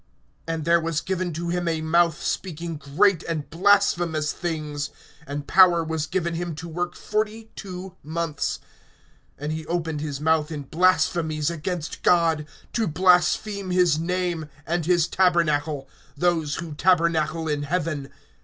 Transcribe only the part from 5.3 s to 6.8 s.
power was given him to